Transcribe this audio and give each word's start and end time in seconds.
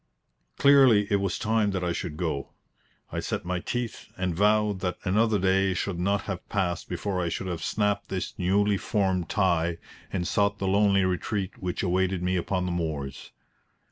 Clearly, 0.57 1.05
it 1.11 1.17
was 1.17 1.37
time 1.37 1.69
that 1.73 1.83
I 1.83 1.91
should 1.93 2.17
go. 2.17 2.53
I 3.11 3.19
set 3.19 3.45
my 3.45 3.59
teeth 3.59 4.07
and 4.17 4.33
vowed 4.33 4.79
that 4.79 4.97
another 5.03 5.37
day 5.37 5.75
should 5.75 5.99
not 5.99 6.21
have 6.21 6.49
passed 6.49 6.89
before 6.89 7.21
I 7.21 7.29
should 7.29 7.45
have 7.45 7.61
snapped 7.63 8.09
this 8.09 8.33
newly 8.35 8.77
formed 8.77 9.29
tie 9.29 9.77
and 10.11 10.27
sought 10.27 10.57
the 10.57 10.67
lonely 10.67 11.05
retreat 11.05 11.59
which 11.61 11.83
awaited 11.83 12.23
me 12.23 12.35
upon 12.35 12.65
the 12.65 12.71
moors. 12.71 13.31